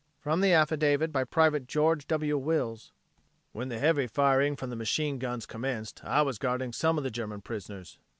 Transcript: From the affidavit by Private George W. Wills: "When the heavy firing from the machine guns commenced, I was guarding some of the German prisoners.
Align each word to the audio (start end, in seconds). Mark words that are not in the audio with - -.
From 0.19 0.41
the 0.41 0.51
affidavit 0.51 1.11
by 1.11 1.23
Private 1.25 1.67
George 1.67 2.07
W. 2.07 2.35
Wills: 2.35 2.91
"When 3.51 3.69
the 3.69 3.77
heavy 3.77 4.07
firing 4.07 4.55
from 4.55 4.71
the 4.71 4.75
machine 4.75 5.19
guns 5.19 5.45
commenced, 5.45 6.03
I 6.03 6.23
was 6.23 6.39
guarding 6.39 6.73
some 6.73 6.97
of 6.97 7.03
the 7.03 7.11
German 7.11 7.41
prisoners. 7.41 7.99